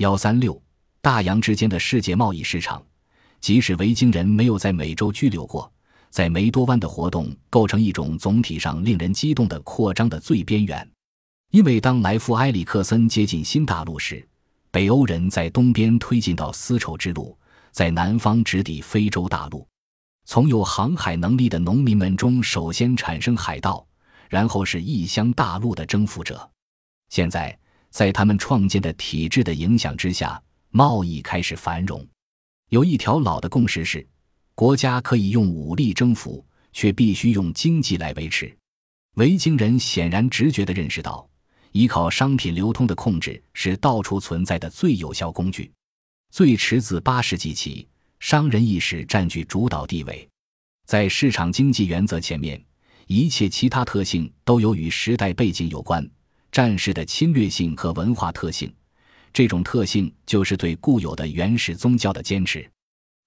[0.00, 0.58] 幺三六，
[1.02, 2.82] 大洋之间的世界贸易市场，
[3.38, 5.70] 即使维京人没有在美洲居留过，
[6.08, 10.90] 在梅多湾的活动构成一种总体上令人激动的扩张的最边缘。
[11.50, 14.26] 因为当莱夫埃里克森接近新大陆时，
[14.70, 17.36] 北欧人在东边推进到丝绸之路，
[17.70, 19.68] 在南方直抵非洲大陆。
[20.24, 23.86] 从有航海能力的农民们中，首先产生海盗，
[24.30, 26.50] 然后是异乡大陆的征服者。
[27.10, 27.54] 现在，
[27.90, 30.40] 在他们创建的体制的影响之下，
[30.70, 32.06] 贸易开始繁荣。
[32.70, 34.06] 有一条老的共识是：
[34.54, 38.56] 国家可以用武力征服，却必须用经济来维持。
[39.16, 41.28] 维京人显然直觉地认识到。
[41.72, 45.70] 依靠商品流通的控制是到处存在的最有效工具。
[46.32, 50.28] 最迟自八世纪起，商人意识占据主导地位。
[50.86, 52.60] 在市场经济原则前面，
[53.06, 56.04] 一切其他特性都有与时代背景有关。
[56.52, 58.72] 战士的侵略性和文化特性，
[59.32, 62.68] 这种特性就是对固有的原始宗教的坚持。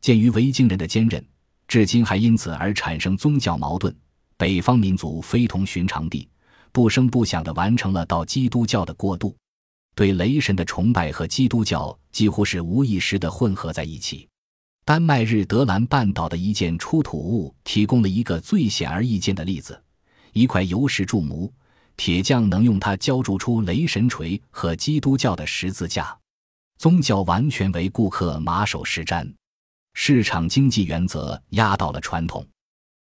[0.00, 1.24] 鉴于维京人的坚韧，
[1.68, 3.94] 至今还因此而产生宗教矛盾。
[4.36, 6.28] 北方民族非同寻常地。
[6.74, 9.36] 不声不响地完成了到基督教的过渡，
[9.94, 14.26] 对雷神的崇拜和基督教几乎是无意识地混合在一起。
[14.82, 19.78] 丹麦日德兰半岛的一件出土物提供了一个最显而易见的例子：
[20.32, 21.52] 一块由石铸模，
[21.96, 26.16] 铁匠能用它浇铸出雷神锤和基督教的十字架。
[26.78, 29.32] 宗教完全为顾客马首是瞻，
[29.94, 32.44] 市场经济原则压倒了传统。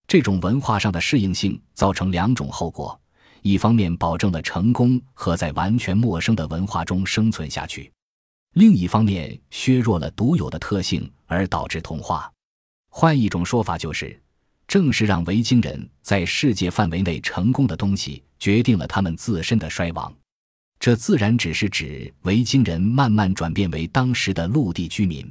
[0.08, 3.00] 这种文化上的适应性造成两种后果。
[3.44, 7.92] 一方面保证了成功和在完全陌生的文化中生存下去，
[8.54, 12.32] 另一方面削弱了独有的特性，而导致同化。
[12.90, 14.22] 换一种说法就是，
[14.68, 20.12] 正是让维京人在世界范围内成功的东西，决定了他们自身的衰亡。
[20.80, 25.24] 这自然只是指维京人慢慢转变为当时的陆地居民。